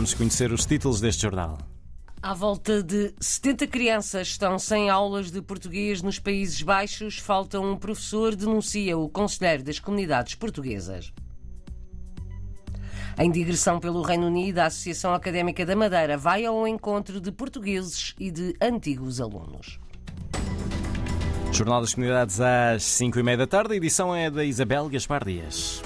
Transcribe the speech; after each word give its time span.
Vamos 0.00 0.14
conhecer 0.14 0.50
os 0.50 0.64
títulos 0.64 0.98
deste 0.98 1.20
jornal. 1.20 1.58
À 2.22 2.32
volta 2.32 2.82
de 2.82 3.12
70 3.20 3.66
crianças 3.66 4.28
estão 4.28 4.58
sem 4.58 4.88
aulas 4.88 5.30
de 5.30 5.42
português 5.42 6.00
nos 6.00 6.18
Países 6.18 6.62
Baixos. 6.62 7.18
Falta 7.18 7.60
um 7.60 7.76
professor, 7.76 8.34
denuncia 8.34 8.96
o 8.96 9.10
Conselheiro 9.10 9.62
das 9.62 9.78
Comunidades 9.78 10.36
Portuguesas. 10.36 11.12
Em 13.18 13.30
digressão 13.30 13.78
pelo 13.78 14.00
Reino 14.00 14.28
Unido, 14.28 14.60
a 14.60 14.66
Associação 14.68 15.12
Académica 15.12 15.66
da 15.66 15.76
Madeira 15.76 16.16
vai 16.16 16.46
ao 16.46 16.66
encontro 16.66 17.20
de 17.20 17.30
portugueses 17.30 18.14
e 18.18 18.30
de 18.30 18.56
antigos 18.58 19.20
alunos. 19.20 19.78
Jornal 21.52 21.82
das 21.82 21.92
Comunidades 21.92 22.40
às 22.40 22.84
5 22.84 23.18
e 23.18 23.22
meia 23.22 23.36
da 23.36 23.46
tarde. 23.46 23.74
A 23.74 23.76
edição 23.76 24.16
é 24.16 24.30
da 24.30 24.46
Isabel 24.46 24.88
Gaspar 24.88 25.26
Dias. 25.26 25.82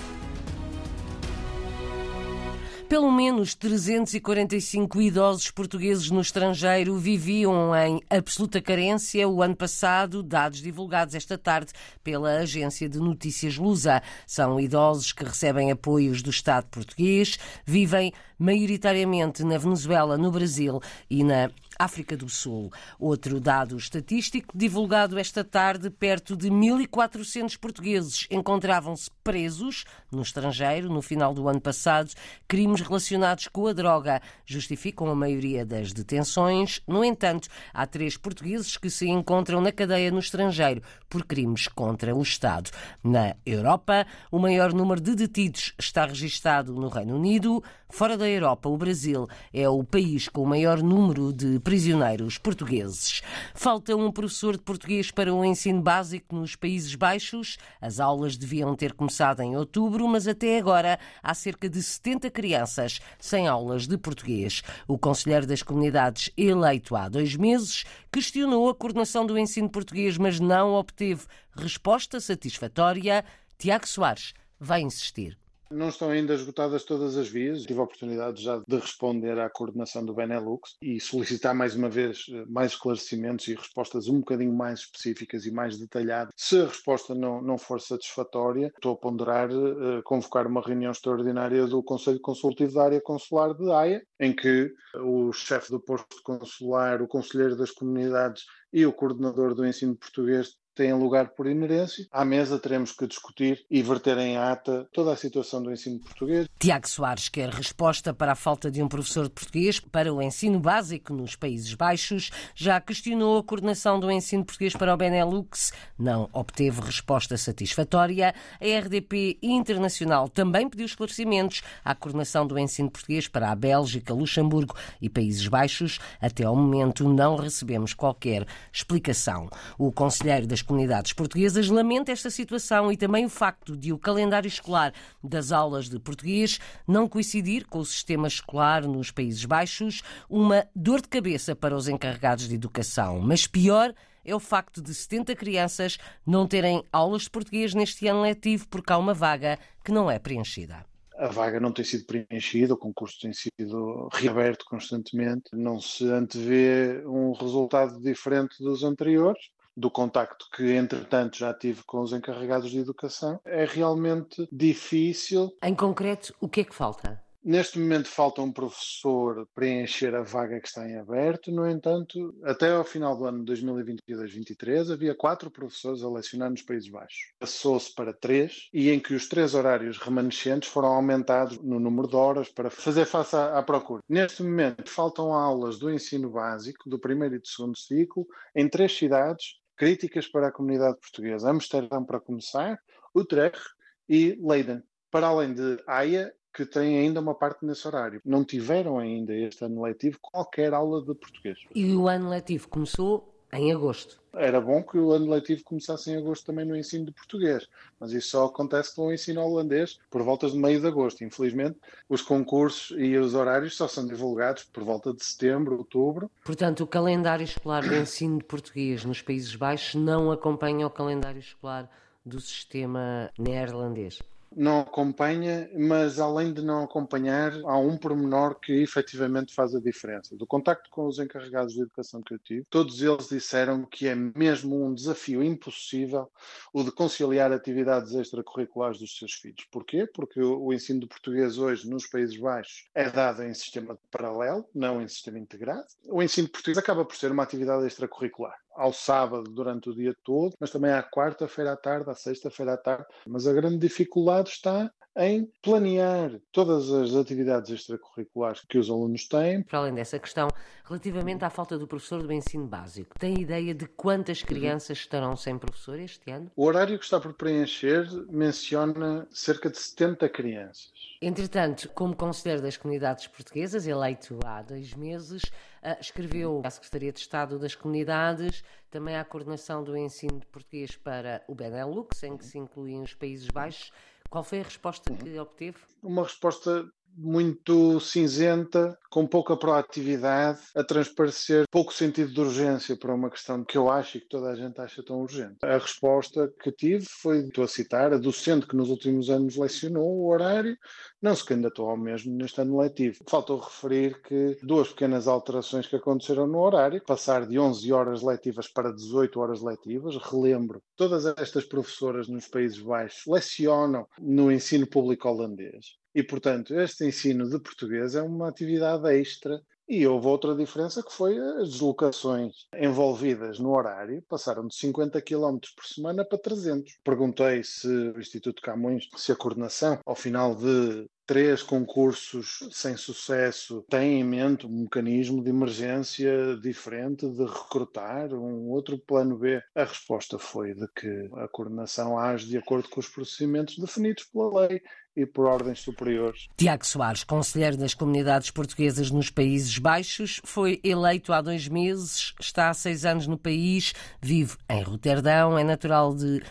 Pelo 2.89 3.11
menos 3.11 3.55
345 3.55 5.01
idosos 5.01 5.51
portugueses 5.51 6.11
no 6.11 6.21
estrangeiro 6.21 6.97
viviam 6.99 7.75
em 7.75 8.01
absoluta 8.11 8.61
carência 8.61 9.27
o 9.27 9.43
ano 9.43 9.57
passado, 9.57 10.23
dados 10.23 10.61
divulgados 10.61 11.15
esta 11.15 11.39
tarde 11.39 11.73
pela 12.05 12.41
agência 12.41 12.89
de 12.89 12.99
notícias 12.99 13.57
Lusa. 13.57 14.03
São 14.27 14.61
idosos 14.61 15.13
que 15.13 15.25
recebem 15.25 15.71
apoios 15.71 16.23
do 16.23 16.29
Estado 16.29 16.67
português, 16.67 17.39
vivem 17.65 18.13
maioritariamente 18.39 19.43
na 19.45 19.57
Venezuela, 19.57 20.19
no 20.19 20.31
Brasil 20.31 20.81
e 21.09 21.25
na 21.25 21.51
África 21.79 22.17
do 22.17 22.29
Sul. 22.29 22.73
Outro 22.99 23.41
dado 23.41 23.77
estatístico 23.77 24.57
divulgado 24.57 25.19
esta 25.19 25.45
tarde, 25.45 25.91
perto 25.91 26.37
de 26.37 26.51
1.400 26.51 27.59
portugueses 27.59 28.27
encontravam-se 28.31 29.11
presos 29.23 29.85
no 30.11 30.23
estrangeiro 30.23 30.89
no 30.89 31.03
final 31.03 31.35
do 31.35 31.49
ano 31.49 31.61
passado. 31.61 32.13
Crimes 32.47 32.81
relacionados 32.81 33.49
com 33.49 33.67
a 33.67 33.73
droga 33.73 34.21
justificam 34.45 35.09
a 35.09 35.15
maioria 35.15 35.65
das 35.65 35.93
detenções. 35.93 36.81
No 36.87 37.05
entanto, 37.05 37.49
há 37.73 37.87
três 37.87 38.17
portugueses 38.17 38.77
que 38.77 38.91
se 38.91 39.09
encontram 39.09 39.61
na 39.61 39.73
cadeia 39.73 40.11
no 40.11 40.19
estrangeiro 40.19 40.83
por 41.09 41.25
crimes 41.25 41.69
contra 41.69 42.15
o 42.15 42.23
Estado. 42.23 42.71
Na 43.03 43.37
Europa, 43.45 44.07
o 44.31 44.39
maior 44.39 44.73
número 44.73 45.01
de 45.01 45.15
detidos 45.15 45.75
está 45.79 46.05
registado 46.05 46.75
no 46.75 46.89
Reino 46.89 47.17
Unido. 47.17 47.63
Fora 47.95 48.19
da 48.19 48.29
Europa, 48.29 48.69
o 48.69 48.77
Brasil 48.77 49.29
é 49.53 49.69
o 49.69 49.85
país 49.85 50.29
com 50.29 50.43
o 50.43 50.47
maior 50.49 50.83
número 50.83 51.33
de 51.33 51.61
prisioneiros 51.61 52.37
portugueses. 52.37 53.23
Falta 53.55 53.95
um 53.95 54.11
professor 54.11 54.57
de 54.57 54.65
português 54.65 55.13
para 55.13 55.33
o 55.33 55.45
ensino 55.45 55.81
básico 55.81 56.35
nos 56.35 56.57
Países 56.57 56.97
Baixos. 56.97 57.57
As 57.81 58.01
aulas 58.01 58.37
deviam 58.37 58.75
ter 58.75 58.95
começado 58.95 59.43
em 59.43 59.57
outubro, 59.57 60.09
mas 60.09 60.27
até 60.27 60.59
agora 60.59 60.99
há 61.23 61.33
cerca 61.35 61.69
de 61.69 61.81
70 61.81 62.33
crianças 62.33 63.01
sem 63.17 63.47
aulas 63.47 63.87
de 63.87 63.97
português. 63.97 64.65
O 64.89 64.99
conselheiro 64.99 65.47
das 65.47 65.63
comunidades, 65.63 66.33
eleito 66.37 66.97
há 66.97 67.09
dois 67.09 67.37
meses, 67.37 67.85
questionou 68.11 68.69
a 68.69 68.75
coordenação 68.75 69.25
do 69.25 69.39
ensino 69.39 69.71
português, 69.71 70.19
mas 70.19 70.41
não 70.41 70.75
obteve 70.75 71.27
resposta 71.57 72.19
satisfatória. 72.19 73.25
Tiago 73.57 73.87
Soares 73.87 74.35
vai 74.59 74.81
insistir. 74.83 75.44
Não 75.71 75.89
estão 75.89 76.11
ainda 76.11 76.35
esgotadas 76.35 76.85
todas 76.85 77.17
as 77.17 77.29
vias. 77.29 77.63
Tive 77.63 77.81
a 77.81 77.85
oportunidade 77.85 78.43
já 78.43 78.63
de 78.67 78.77
responder 78.77 79.39
à 79.39 79.49
coordenação 79.49 80.05
do 80.05 80.15
Benelux 80.15 80.77
e 80.83 81.01
solicitar 81.01 81.55
mais 81.55 81.75
uma 81.75 81.89
vez 81.89 82.27
eh, 82.31 82.45
mais 82.47 82.73
esclarecimentos 82.73 83.49
e 83.49 83.55
respostas 83.55 84.09
um 84.09 84.19
bocadinho 84.19 84.55
mais 84.55 84.81
específicas 84.81 85.47
e 85.47 85.51
mais 85.51 85.79
detalhadas. 85.79 86.33
Se 86.37 86.61
a 86.61 86.67
resposta 86.67 87.15
não, 87.15 87.41
não 87.41 87.59
for 87.59 87.81
satisfatória, 87.81 88.71
estou 88.75 88.93
a 88.93 88.97
ponderar 88.97 89.51
uh, 89.51 90.03
convocar 90.05 90.47
uma 90.47 90.61
reunião 90.61 90.93
extraordinária 90.93 91.67
do 91.67 91.83
Conselho 91.83 92.21
Consultivo 92.21 92.75
da 92.75 92.85
Área 92.85 93.01
Consular 93.01 93.55
de 93.55 93.71
Haia, 93.71 94.03
em 94.21 94.35
que 94.35 94.73
o 94.97 95.33
chefe 95.33 95.71
do 95.71 95.81
posto 95.81 96.07
consular, 96.23 97.03
o 97.03 97.09
conselheiro 97.09 97.57
das 97.57 97.71
comunidades 97.71 98.45
e 98.73 98.85
o 98.85 98.93
coordenador 98.93 99.55
do 99.55 99.67
ensino 99.67 99.97
português 99.97 100.55
têm 100.75 100.93
lugar 100.93 101.29
por 101.29 101.47
inerência. 101.47 102.07
À 102.11 102.25
mesa 102.25 102.59
teremos 102.59 102.93
que 102.93 103.07
discutir 103.07 103.65
e 103.71 103.83
verter 103.83 104.19
em 104.19 104.37
ata 104.37 104.89
toda 104.93 105.13
a 105.13 105.17
situação 105.17 105.63
do 105.63 105.73
ensino 105.73 106.01
português. 106.01 106.49
Tiago 106.59 106.89
Soares 106.89 107.29
quer 107.29 107.49
resposta 107.49 108.13
para 108.13 108.33
a 108.33 108.37
falta 108.37 108.71
de 108.71 108.83
um 108.83 108.89
professor 108.89 109.25
de 109.25 109.31
português 109.31 109.79
para 109.79 110.13
o 110.13 110.21
ensino 110.21 110.59
básico 110.59 111.13
nos 111.13 111.37
Países 111.37 111.75
Baixos. 111.75 112.31
Já 112.55 112.81
questionou 112.81 113.39
a 113.39 113.45
coordenação 113.45 114.01
do 114.01 114.11
ensino 114.11 114.45
português 114.45 114.75
para 114.75 114.93
o 114.93 114.97
Benelux. 114.97 115.73
Não 115.99 116.29
obteve 116.33 116.81
resposta 116.81 117.37
satisfatória. 117.37 118.35
A 118.61 118.81
RDP 118.81 119.39
Internacional 119.43 120.29
também 120.29 120.69
pediu 120.69 120.87
esclarecimentos 120.87 121.63
à 121.85 121.95
coordenação 121.95 122.47
do 122.47 122.59
ensino 122.59 122.91
português 122.91 123.29
para 123.29 123.51
a 123.51 123.55
Bélgica, 123.55 124.13
Luxemburgo 124.13 124.75
e 125.01 125.09
Países 125.09 125.47
Baixos. 125.47 125.99
Até 126.21 126.45
ao 126.45 126.57
momento 126.57 127.09
não 127.09 127.37
recebemos 127.37 127.95
qualquer 127.95 128.47
explicação. 128.73 129.49
O 129.79 129.93
conselheiro 129.93 130.47
das 130.47 130.64
comunidades 130.65 131.13
portuguesas 131.13 131.69
lamenta 131.69 132.11
esta 132.11 132.31
situação 132.31 132.91
e 132.91 132.97
também 132.97 133.25
o 133.25 133.29
facto 133.29 133.77
de 133.77 133.93
o 133.93 133.99
calendário 133.99 134.49
escolar 134.49 134.93
das 135.23 135.53
aulas 135.53 135.89
de 135.89 135.99
português 136.01 136.59
não 136.89 137.09
coincidir 137.09 137.67
com 137.67 137.79
o 137.79 137.85
sistema 137.85 138.27
escolar 138.27 138.87
nos 138.87 139.11
Países 139.11 139.45
Baixos, 139.45 140.03
uma 140.29 140.67
dor 140.75 141.01
de 141.01 141.09
cabeça 141.09 141.55
para 141.55 141.77
os 141.77 141.87
encarregados 141.89 142.49
de 142.49 142.55
educação. 142.55 143.21
Mas 143.21 143.47
pior 143.47 143.95
é 144.25 144.35
o 144.35 144.41
facto 144.41 144.81
de 144.81 144.95
70 144.95 145.37
crianças 145.37 145.99
não 146.27 146.47
terem 146.47 146.83
aulas 146.91 147.23
de 147.23 147.31
português 147.31 147.75
neste 147.75 148.09
ano 148.09 148.23
letivo 148.23 148.67
porque 148.69 148.93
há 148.93 148.99
uma 148.99 149.15
vaga 149.15 149.59
que 149.85 149.93
não 149.93 150.11
é 150.11 150.19
preenchida. 150.19 150.85
A 151.17 151.29
vaga 151.29 151.61
não 151.61 151.71
tem 151.71 151.85
sido 151.85 152.07
preenchida, 152.07 152.75
o 152.75 152.79
concurso 152.79 153.21
tem 153.21 153.33
sido 153.33 154.09
reaberto 154.13 154.65
constantemente, 154.65 155.51
não 155.53 155.79
se 155.79 156.05
antevê 156.11 157.05
um 157.07 157.33
resultado 157.33 158.01
diferente 158.01 158.57
dos 158.59 158.83
anteriores 158.83 159.39
do 159.77 159.91
contacto 159.91 160.47
que, 160.55 160.73
entretanto, 160.73 161.39
já 161.39 161.53
tive 161.53 161.83
com 161.85 162.01
os 162.01 162.13
encarregados 162.13 162.71
de 162.71 162.79
educação, 162.79 163.41
é 163.45 163.65
realmente 163.65 164.49
difícil. 164.51 165.57
Em 165.63 165.75
concreto, 165.75 166.35
o 166.41 166.49
que 166.49 166.61
é 166.61 166.65
que 166.65 166.75
falta? 166.75 167.25
Neste 167.45 167.79
momento 167.79 168.09
falta 168.09 168.41
um 168.41 168.51
professor 168.51 169.47
preencher 169.55 170.15
a 170.15 170.23
vaga 170.23 170.59
que 170.59 170.67
está 170.67 170.89
em 170.89 170.97
aberto, 170.97 171.53
no 171.53 171.69
entanto, 171.69 172.35
até 172.43 172.71
ao 172.71 172.85
final 172.85 173.15
do 173.19 173.27
ano 173.27 173.45
2022-23 173.45 174.91
havia 174.91 175.15
quatro 175.15 175.51
professores 175.51 176.03
a 176.03 176.09
lecionar 176.09 176.49
nos 176.49 176.63
Países 176.63 176.89
Baixos. 176.89 177.35
Passou-se 177.39 177.95
para 177.95 178.15
três 178.15 178.71
e 178.73 178.89
em 178.89 178.99
que 178.99 179.13
os 179.13 179.29
três 179.29 179.55
horários 179.55 179.99
remanescentes 179.99 180.71
foram 180.71 180.89
aumentados 180.89 181.59
no 181.59 181.79
número 181.79 182.09
de 182.09 182.17
horas 182.17 182.49
para 182.49 182.71
fazer 182.71 183.05
face 183.05 183.37
à, 183.37 183.59
à 183.59 183.63
procura. 183.63 184.01
Neste 184.09 184.43
momento 184.43 184.89
faltam 184.89 185.35
aulas 185.35 185.79
do 185.79 185.93
ensino 185.93 186.31
básico, 186.31 186.89
do 186.89 186.99
primeiro 186.99 187.35
e 187.35 187.39
do 187.39 187.47
segundo 187.47 187.77
ciclo, 187.77 188.27
em 188.57 188.67
três 188.71 188.97
cidades 188.97 189.63
críticas 189.77 190.29
para 190.29 190.49
a 190.49 190.53
comunidade 190.53 190.99
portuguesa. 190.99 191.51
Amsterdão 191.51 192.05
para 192.05 192.21
começar, 192.21 192.79
Utrecht 193.15 193.63
e 194.09 194.39
Leiden. 194.41 194.83
Para 195.11 195.29
além 195.29 195.55
de 195.55 195.83
Haia, 195.87 196.33
que 196.55 196.65
tem 196.65 196.99
ainda 196.99 197.21
uma 197.21 197.35
parte 197.35 197.67
nesse 197.67 197.87
horário. 197.87 198.21
Não 198.25 198.45
tiveram 198.45 198.99
ainda 198.99 199.35
este 199.35 199.65
ano 199.65 199.83
letivo 199.83 200.19
qualquer 200.21 200.73
aula 200.73 201.01
de 201.01 201.15
português. 201.15 201.59
E 201.75 201.93
o 201.95 202.09
ano 202.09 202.29
letivo 202.29 202.69
começou 202.69 203.34
em 203.55 203.73
agosto. 203.73 204.23
Era 204.35 204.61
bom 204.61 204.83
que 204.83 204.99
o 204.99 205.13
ano 205.13 205.31
letivo 205.31 205.63
começasse 205.63 206.11
em 206.11 206.17
agosto 206.17 206.47
também 206.47 206.65
no 206.65 206.77
ensino 206.77 207.07
de 207.07 207.13
português, 207.13 207.69
mas 208.01 208.13
isso 208.13 208.31
só 208.31 208.47
acontece 208.47 208.95
com 208.95 209.07
o 209.07 209.13
ensino 209.13 209.41
holandês 209.41 209.99
por 210.11 210.23
volta 210.23 210.51
de 210.51 210.57
meio 210.57 210.81
de 210.81 210.87
agosto. 210.87 211.23
Infelizmente, 211.23 211.79
os 212.09 212.21
concursos 212.21 212.97
e 212.99 213.17
os 213.17 213.35
horários 213.35 213.77
só 213.77 213.87
são 213.87 214.07
divulgados 214.07 214.65
por 214.65 214.83
volta 214.83 215.13
de 215.13 215.25
setembro, 215.25 215.79
outubro. 215.79 216.31
Portanto, 216.45 216.83
o 216.83 216.87
calendário 216.87 217.45
escolar 217.45 217.87
do 217.87 217.95
ensino 217.95 218.39
de 218.39 218.45
português 218.45 219.05
nos 219.05 219.23
Países 219.23 219.55
Baixos 219.55 219.95
não 219.95 220.33
acompanha 220.33 220.87
o 220.87 220.91
calendário 220.91 221.39
escolar 221.39 221.89
do 222.27 222.41
sistema 222.41 223.31
neerlandês 223.39 224.19
não 224.57 224.81
acompanha, 224.81 225.69
mas 225.77 226.19
além 226.19 226.53
de 226.53 226.63
não 226.63 226.85
acompanhar, 226.85 227.53
há 227.65 227.79
um 227.79 227.97
pormenor 227.97 228.59
que 228.61 228.73
efetivamente 228.83 229.55
faz 229.55 229.75
a 229.75 229.81
diferença. 229.81 230.37
Do 230.37 230.47
contacto 230.47 230.91
com 230.91 231.07
os 231.07 231.19
encarregados 231.19 231.75
de 231.75 231.83
educação 231.83 232.23
que 232.23 232.35
eu 232.35 232.39
tive, 232.39 232.67
todos 232.71 233.03
eles 233.03 233.29
disseram 233.29 233.85
que 233.85 234.09
é 234.09 234.15
mesmo 234.15 234.85
um 234.85 234.95
desafio 234.95 235.43
impossível 235.43 236.31
o 236.73 236.83
de 236.83 236.93
conciliar 236.93 237.53
atividades 237.53 238.15
extracurriculares 238.15 238.99
dos 238.99 239.17
seus 239.17 239.33
filhos. 239.35 239.67
Porquê? 239.71 240.07
Porque 240.07 240.41
o 240.41 240.73
ensino 240.73 241.01
de 241.01 241.07
português 241.07 241.59
hoje 241.59 241.89
nos 241.89 242.07
Países 242.07 242.37
Baixos 242.37 242.85
é 242.95 243.11
dado 243.11 243.43
em 243.43 243.55
sistema 243.55 243.99
paralelo, 244.11 244.67
não 244.75 245.01
em 245.01 245.09
sistema 245.09 245.39
integrado. 245.39 245.87
O 246.09 246.23
ensino 246.23 246.47
de 246.47 246.53
português 246.53 246.79
acaba 246.79 247.05
por 247.05 247.17
ser 247.17 247.31
uma 247.31 247.43
atividade 247.43 247.87
extracurricular 247.87 248.64
ao 248.75 248.93
sábado 248.93 249.45
durante 249.45 249.89
o 249.89 249.95
dia 249.95 250.15
todo, 250.25 250.55
mas 250.61 250.71
também 250.71 250.93
à 250.93 251.03
quarta-feira 251.03 251.73
à 251.73 251.77
tarde, 251.77 252.11
à 252.11 252.15
sexta-feira 252.15 252.75
à 252.75 252.77
tarde. 252.77 253.07
Mas 253.27 253.47
a 253.47 253.53
grande 253.53 253.79
dificuldade 253.79 254.51
está 254.51 254.91
em 255.17 255.49
planear 255.63 256.41
todas 256.51 256.91
as 256.91 257.15
atividades 257.15 257.71
extracurriculares 257.71 258.63
que 258.69 258.79
os 258.79 258.91
alunos 258.91 259.27
têm. 259.29 259.63
Para 259.63 259.79
além 259.79 259.95
dessa 259.95 260.19
questão, 260.19 260.49
relativamente 260.85 261.45
à 261.45 261.51
falta 261.51 261.79
do 261.79 261.87
professor 261.87 262.23
do 262.23 262.33
ensino 262.33 262.67
básico, 262.67 263.19
tem 263.19 263.41
ideia 263.41 263.75
de 263.75 263.87
quantas 263.87 264.41
uhum. 264.41 264.47
crianças 264.47 264.99
estarão 264.99 265.37
sem 265.37 265.57
professor 265.57 265.99
este 265.99 266.31
ano? 266.31 266.51
O 266.57 266.65
horário 266.65 266.99
que 266.99 267.05
está 267.05 267.21
por 267.21 267.33
preencher 267.35 268.09
menciona 268.29 269.27
cerca 269.31 269.71
de 269.71 269.79
70 269.79 270.29
crianças. 270.29 270.93
Entretanto, 271.23 271.89
como 271.95 272.15
conselheiro 272.15 272.63
das 272.63 272.77
comunidades 272.77 273.27
portuguesas, 273.27 273.87
eleito 273.87 274.39
há 274.45 274.63
dois 274.63 274.95
meses, 274.95 275.43
ah, 275.83 275.97
escreveu 276.01 276.61
à 276.65 276.71
Secretaria 276.71 277.13
de 277.13 277.21
Estado 277.21 277.59
das 277.59 277.75
Comunidades, 277.75 278.65
também 278.91 279.17
à 279.17 279.25
coordenação 279.25 279.83
do 279.83 279.97
ensino 279.97 280.39
de 280.39 280.47
português 280.47 280.97
para 280.97 281.43
o 281.49 281.55
Benelux, 281.55 282.23
em 282.23 282.37
que 282.37 282.45
se 282.45 282.59
incluem 282.59 283.01
os 283.01 283.15
Países 283.15 283.49
Baixos. 283.49 283.91
Qual 284.35 284.43
foi 284.43 284.63
a 284.63 284.65
resposta 284.65 285.15
que 285.15 285.39
obteve? 285.39 285.79
Uma 286.03 286.25
resposta 286.25 286.85
muito 287.17 288.01
cinzenta, 288.01 288.99
com 289.11 289.27
pouca 289.27 289.57
proatividade, 289.57 290.61
a 290.75 290.83
transparecer 290.83 291.65
pouco 291.71 291.93
sentido 291.93 292.33
de 292.33 292.41
urgência 292.41 292.97
para 292.97 293.15
uma 293.15 293.31
questão 293.31 293.65
que 293.65 293.79
eu 293.79 293.89
acho 293.89 294.17
e 294.17 294.21
que 294.21 294.29
toda 294.29 294.51
a 294.51 294.57
gente 294.57 294.81
acha 294.81 295.03
tão 295.05 295.21
urgente. 295.21 295.57
A 295.63 295.79
resposta 295.79 296.53
que 296.61 296.73
tive 296.73 297.07
foi, 297.09 297.41
estou 297.41 297.65
a 297.65 297.69
citar, 297.69 298.13
a 298.13 298.19
docente 298.19 298.67
que 298.67 298.77
nos 298.77 298.91
últimos 298.91 299.31
anos 299.31 299.57
lecionou 299.57 300.05
o 300.05 300.29
horário, 300.29 300.77
não 301.23 301.35
se 301.35 301.45
candidatou 301.45 301.89
ao 301.89 301.97
mesmo 301.97 302.35
neste 302.35 302.61
ano 302.61 302.79
letivo. 302.79 303.25
Faltou 303.29 303.59
referir 303.59 304.21
que 304.23 304.59
duas 304.63 304.89
pequenas 304.89 305.29
alterações 305.29 305.87
que 305.87 305.97
aconteceram 305.97 306.47
no 306.47 306.59
horário, 306.59 307.03
passar 307.05 307.47
de 307.47 307.59
11 307.59 307.93
horas 307.93 308.23
letivas 308.23 308.67
para 308.67 308.93
18 308.93 309.41
horas 309.41 309.63
letivas, 309.63 310.17
relembro, 310.17 310.83
todas 310.97 311.25
estas 311.25 311.65
professoras 311.65 312.29
nos 312.29 312.49
Países 312.49 312.81
Baixos 312.81 313.23
lecionam 313.27 314.07
no 314.21 314.51
ensino 314.51 314.87
público 314.87 315.29
holandês. 315.29 316.04
E, 316.15 316.23
portanto, 316.23 316.75
este 316.79 317.05
ensino 317.05 317.49
de 317.49 317.59
português 317.59 318.15
é 318.15 318.23
uma 318.23 318.49
atividade 318.49 319.07
extra 319.09 319.61
e 319.89 320.07
houve 320.07 320.27
outra 320.27 320.55
diferença 320.55 321.03
que 321.03 321.13
foi 321.13 321.39
as 321.39 321.71
deslocações 321.71 322.55
envolvidas 322.75 323.59
no 323.59 323.71
horário 323.71 324.23
passaram 324.29 324.67
de 324.67 324.75
50 324.75 325.21
km 325.21 325.59
por 325.77 325.85
semana 325.85 326.25
para 326.25 326.39
300. 326.39 326.99
Perguntei 327.05 327.63
se 327.63 327.89
o 327.89 328.19
Instituto 328.19 328.63
Camões, 328.63 329.09
se 329.17 329.33
a 329.33 329.37
coordenação, 329.37 329.99
ao 330.07 330.15
final 330.15 330.55
de 330.55 331.07
três 331.27 331.63
concursos 331.63 332.59
sem 332.71 332.97
sucesso, 332.97 333.85
tem 333.89 334.21
em 334.21 334.25
mente 334.25 334.67
um 334.67 334.83
mecanismo 334.83 335.43
de 335.43 335.51
emergência 335.51 336.57
diferente 336.63 337.27
de 337.27 337.45
recrutar, 337.45 338.33
um 338.33 338.71
outro 338.71 338.99
plano 338.99 339.39
B? 339.39 339.63
A 339.75 339.85
resposta 339.85 340.39
foi 340.39 340.75
de 340.75 340.87
que 340.95 341.29
a 341.37 341.49
coordenação 341.49 342.19
age 342.19 342.47
de 342.47 342.59
acordo 342.59 342.89
com 342.89 343.01
os 343.01 343.09
procedimentos 343.09 343.79
definidos 343.79 344.25
pela 344.25 344.67
lei 344.67 344.83
e 345.17 345.25
por 345.25 345.47
ordens 345.47 345.81
superiores. 345.81 346.49
Tiago 346.57 346.85
Soares, 346.85 347.25
conselheiro 347.25 347.77
das 347.77 347.95
comunidades 347.95 348.51
portuguesas 348.51 349.11
nos 349.11 349.31
Países 349.31 349.79
Baixos, 349.79 350.41
foi 350.45 350.81
eleito 350.83 351.33
há 351.33 351.41
dois 351.41 351.69
meses, 351.69 352.35
está 352.41 352.71
há 352.71 352.75
seis 352.75 353.05
anos 353.05 353.27
no 353.27 353.39
país, 353.39 353.95
vive 354.21 354.57
em 354.69 354.83
Roterdão, 354.83 355.59
é 355.59 355.65
natural 355.65 356.15
de 356.15 356.43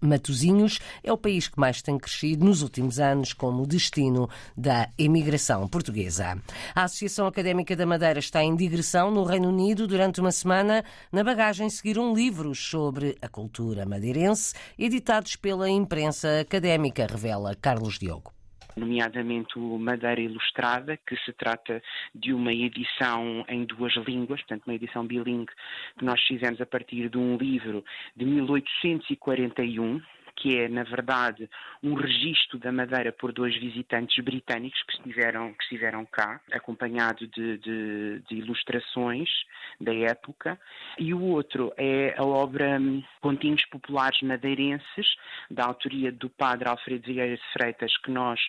Matozinhos 0.00 0.78
é 1.02 1.12
o 1.12 1.18
país 1.18 1.48
que 1.48 1.58
mais 1.58 1.82
tem 1.82 1.98
crescido 1.98 2.44
nos 2.44 2.62
últimos 2.62 2.98
anos 2.98 3.32
como 3.32 3.66
destino 3.66 4.28
da 4.56 4.88
imigração 4.98 5.66
portuguesa. 5.68 6.38
A 6.74 6.84
Associação 6.84 7.26
Académica 7.26 7.74
da 7.74 7.86
Madeira 7.86 8.18
está 8.18 8.42
em 8.42 8.54
digressão 8.54 9.10
no 9.10 9.24
Reino 9.24 9.48
Unido 9.48 9.86
durante 9.86 10.20
uma 10.20 10.32
semana. 10.32 10.84
Na 11.10 11.24
bagagem 11.24 11.68
seguiram 11.70 12.14
livros 12.14 12.58
sobre 12.58 13.16
a 13.20 13.28
cultura 13.28 13.86
madeirense, 13.86 14.54
editados 14.78 15.36
pela 15.36 15.68
imprensa 15.68 16.40
académica, 16.40 17.06
revela 17.06 17.54
Carlos 17.54 17.98
Diogo 17.98 18.33
nomeadamente 18.76 19.58
o 19.58 19.78
Madeira 19.78 20.20
Ilustrada, 20.20 20.96
que 20.96 21.16
se 21.18 21.32
trata 21.32 21.82
de 22.14 22.32
uma 22.32 22.52
edição 22.52 23.44
em 23.48 23.64
duas 23.64 23.94
línguas, 24.06 24.40
portanto, 24.40 24.64
uma 24.66 24.74
edição 24.74 25.06
bilingue 25.06 25.52
que 25.98 26.04
nós 26.04 26.20
fizemos 26.22 26.60
a 26.60 26.66
partir 26.66 27.08
de 27.08 27.18
um 27.18 27.36
livro 27.36 27.84
de 28.16 28.24
1841, 28.24 30.00
que 30.36 30.58
é, 30.58 30.68
na 30.68 30.82
verdade, 30.82 31.48
um 31.82 31.94
registro 31.94 32.58
da 32.58 32.72
Madeira 32.72 33.12
por 33.12 33.32
dois 33.32 33.54
visitantes 33.56 34.22
britânicos 34.24 34.82
que 34.82 34.96
estiveram, 34.96 35.52
que 35.54 35.62
estiveram 35.62 36.04
cá, 36.06 36.40
acompanhado 36.52 37.26
de, 37.28 37.58
de, 37.58 38.22
de 38.28 38.34
ilustrações 38.36 39.28
da 39.80 39.94
época, 39.94 40.58
e 40.98 41.12
o 41.14 41.22
outro 41.22 41.72
é 41.76 42.14
a 42.16 42.24
obra 42.24 42.80
Pontinhos 43.20 43.64
Populares 43.66 44.20
Madeirenses, 44.22 45.06
da 45.50 45.64
autoria 45.64 46.10
do 46.12 46.28
padre 46.28 46.68
Alfredo 46.68 47.06
Vieira 47.06 47.36
de 47.36 47.52
Freitas, 47.52 47.96
que 47.98 48.10
nós 48.10 48.40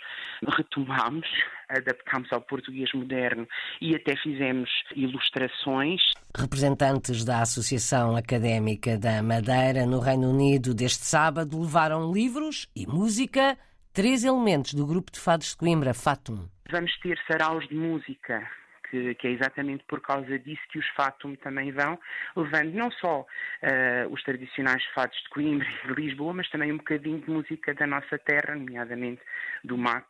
retomamos 0.57 1.27
adaptámos 1.69 2.31
ao 2.31 2.41
português 2.41 2.91
moderno 2.93 3.47
e 3.81 3.95
até 3.95 4.15
fizemos 4.15 4.69
ilustrações. 4.95 6.01
Representantes 6.37 7.23
da 7.23 7.41
Associação 7.41 8.15
Académica 8.15 8.97
da 8.97 9.21
Madeira 9.21 9.85
no 9.85 9.99
Reino 9.99 10.29
Unido 10.29 10.73
deste 10.73 11.05
sábado 11.05 11.59
levaram 11.59 12.11
livros 12.11 12.67
e 12.75 12.85
música, 12.85 13.57
três 13.93 14.23
elementos 14.23 14.73
do 14.73 14.85
grupo 14.85 15.11
de 15.11 15.19
fados 15.19 15.51
de 15.51 15.57
Coimbra, 15.57 15.93
Fatum. 15.93 16.47
Vamos 16.69 16.97
ter 16.99 17.17
saraus 17.27 17.67
de 17.67 17.75
música 17.75 18.47
que, 18.89 19.15
que, 19.15 19.27
é 19.27 19.31
exatamente 19.31 19.83
por 19.87 20.01
causa 20.01 20.39
disso 20.39 20.61
que 20.71 20.79
os 20.79 20.87
Fatum 20.89 21.35
também 21.35 21.71
vão, 21.71 21.99
levando 22.35 22.73
não 22.73 22.91
só 22.91 23.21
uh, 23.21 24.13
os 24.13 24.23
tradicionais 24.23 24.83
fados 24.93 25.17
de 25.21 25.29
Coimbra 25.29 25.67
e 25.67 25.87
de 25.87 26.01
Lisboa, 26.01 26.33
mas 26.33 26.49
também 26.49 26.71
um 26.71 26.77
bocadinho 26.77 27.19
de 27.19 27.29
música 27.29 27.73
da 27.73 27.85
nossa 27.85 28.17
terra, 28.17 28.55
nomeadamente 28.55 29.21
do 29.63 29.77
Max 29.77 30.07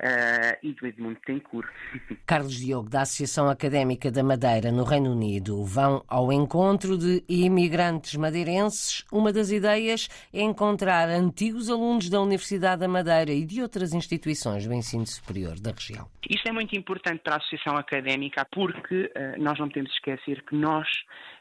uh, 0.00 0.56
e 0.62 0.72
do 0.72 0.86
Edmundo 0.86 1.18
Tencourt. 1.24 1.68
Carlos 2.26 2.54
Diogo, 2.54 2.88
da 2.88 3.02
Associação 3.02 3.48
Académica 3.48 4.10
da 4.10 4.22
Madeira, 4.22 4.70
no 4.70 4.84
Reino 4.84 5.12
Unido, 5.12 5.64
vão 5.64 6.04
ao 6.08 6.32
encontro 6.32 6.96
de 6.96 7.24
imigrantes 7.28 8.14
madeirenses. 8.16 9.04
Uma 9.12 9.32
das 9.32 9.50
ideias 9.50 10.08
é 10.32 10.40
encontrar 10.40 11.08
antigos 11.08 11.70
alunos 11.70 12.08
da 12.08 12.20
Universidade 12.20 12.80
da 12.80 12.88
Madeira 12.88 13.32
e 13.32 13.44
de 13.44 13.62
outras 13.62 13.92
instituições 13.92 14.66
do 14.66 14.72
ensino 14.72 15.06
superior 15.06 15.58
da 15.60 15.70
região. 15.70 16.08
Isto 16.28 16.48
é 16.48 16.52
muito 16.52 16.74
importante 16.76 17.20
para 17.22 17.34
a 17.34 17.36
Associação 17.38 17.76
Académica 17.76 18.46
porque 18.50 19.04
uh, 19.04 19.42
nós 19.42 19.58
não 19.58 19.68
podemos 19.68 19.92
esquecer 19.92 20.42
que 20.44 20.54
nós 20.54 20.88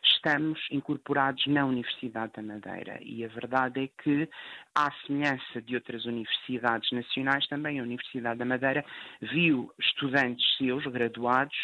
estamos 0.04 0.60
incorporados 0.72 1.46
na 1.48 1.66
Universidade 1.66 2.34
da 2.36 2.42
Madeira 2.42 3.00
e 3.02 3.24
a 3.24 3.28
verdade 3.28 3.84
é 3.84 4.04
que, 4.04 4.30
à 4.76 4.92
semelhança 5.06 5.62
de 5.62 5.76
outras 5.76 6.06
universidades 6.06 6.92
nacionais, 6.92 7.48
também 7.48 7.80
a 7.80 7.84
Universidade 7.84 8.40
da 8.44 8.46
Madeira 8.46 8.86
viu 9.22 9.72
estudantes 9.80 10.46
seus, 10.58 10.86
graduados, 10.86 11.56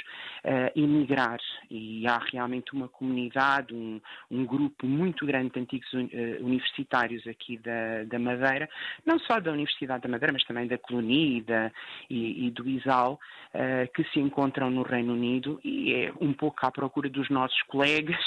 uh, 0.46 0.80
emigrar. 0.80 1.40
E 1.70 2.08
há 2.08 2.18
realmente 2.32 2.74
uma 2.74 2.88
comunidade, 2.88 3.74
um, 3.74 4.02
um 4.32 4.46
grupo 4.46 4.88
muito 4.88 5.26
grande 5.26 5.52
de 5.52 5.60
antigos 5.60 5.92
uh, 5.94 5.98
universitários 6.44 7.28
aqui 7.28 7.58
da, 7.58 8.04
da, 8.06 8.18
Madeira, 8.18 8.70
não 9.06 9.20
só 9.20 9.40
da 9.40 9.52
Universidade 9.52 10.04
da 10.04 10.10
Madeira, 10.10 10.34
mas 10.34 10.44
também 10.46 10.68
da 10.68 10.78
Colonia 10.78 11.38
e, 11.38 11.42
da, 11.42 11.72
e, 12.10 12.48
e 12.48 12.52
do 12.52 12.68
ISAL, 12.68 13.20
uh, 13.54 13.94
que 13.94 14.04
se 14.12 14.20
encontram 14.20 14.70
no 14.70 14.84
Reino 14.84 15.14
Unido 15.14 15.60
e 15.64 15.94
é 15.94 16.14
um 16.20 16.34
pouco 16.34 16.66
à 16.66 16.72
procura 16.72 17.10
dos 17.10 17.30
nossos 17.30 17.62
colegas 17.64 18.20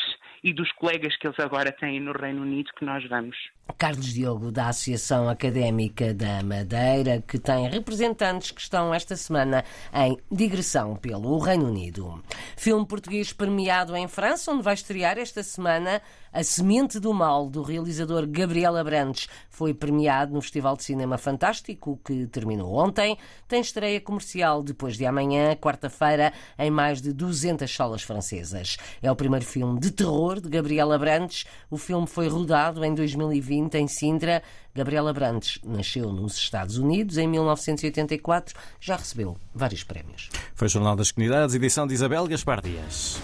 e 0.42 0.52
dos 0.52 0.70
colegas 0.72 1.16
que 1.16 1.26
eles 1.26 1.38
agora 1.38 1.70
têm 1.72 2.00
no 2.00 2.12
Reino 2.12 2.42
Unido 2.42 2.70
que 2.76 2.84
nós 2.84 3.06
vamos. 3.08 3.37
Carlos 3.78 4.12
Diogo, 4.12 4.50
da 4.50 4.68
Associação 4.68 5.28
Académica 5.28 6.12
da 6.12 6.42
Madeira, 6.42 7.22
que 7.26 7.38
tem 7.38 7.68
representantes 7.68 8.50
que 8.50 8.61
estão 8.61 8.92
esta 8.92 9.16
semana 9.16 9.64
em 9.94 10.16
digressão 10.30 10.96
pelo 10.96 11.38
Reino 11.38 11.66
Unido. 11.66 12.22
Filme 12.62 12.87
português 12.87 13.33
premiado 13.33 13.97
em 13.97 14.07
França, 14.07 14.52
onde 14.52 14.62
vai 14.62 14.75
estrear 14.75 15.19
esta 15.19 15.42
semana 15.42 16.00
A 16.33 16.45
Semente 16.45 17.00
do 17.00 17.12
Mal, 17.12 17.50
do 17.50 17.61
realizador 17.61 18.25
Gabriel 18.25 18.76
Abrantes. 18.76 19.28
Foi 19.50 19.75
premiado 19.75 20.33
no 20.33 20.40
Festival 20.40 20.76
de 20.76 20.85
Cinema 20.85 21.19
Fantástico, 21.19 21.99
que 22.04 22.25
terminou 22.28 22.73
ontem. 22.76 23.19
Tem 23.49 23.61
estreia 23.61 24.00
comercial 24.00 24.62
depois 24.62 24.97
de 24.97 25.04
amanhã, 25.04 25.57
quarta-feira, 25.57 26.33
em 26.57 26.71
mais 26.71 27.02
de 27.02 27.12
200 27.12 27.69
salas 27.69 28.04
francesas. 28.04 28.76
É 29.02 29.11
o 29.11 29.16
primeiro 29.16 29.45
filme 29.45 29.81
de 29.81 29.90
terror 29.90 30.40
de 30.40 30.49
Gabriel 30.49 30.92
Abrantes. 30.92 31.45
O 31.69 31.76
filme 31.76 32.07
foi 32.07 32.28
rodado 32.28 32.85
em 32.85 32.95
2020 32.95 33.75
em 33.75 33.88
Sintra. 33.88 34.40
Gabriela 34.75 35.12
Brandes 35.12 35.59
nasceu 35.62 36.11
nos 36.12 36.35
Estados 36.35 36.78
Unidos 36.78 37.19
em 37.19 37.28
1984, 37.28 38.54
já 38.81 38.97
recebeu 38.97 39.37
vários 39.54 39.85
prémios. 39.85 40.31
Foi 40.54 40.66
o 40.66 40.71
Jornal 40.71 40.97
das 40.97 41.12
Comunidades, 41.12 41.54
edição 41.54 41.87
de 41.87 41.92
Isabel 41.92 42.26
Gaspar 42.26 42.51
guàrdies. 42.52 43.23